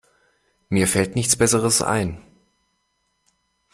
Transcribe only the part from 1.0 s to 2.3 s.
nichts besseres ein.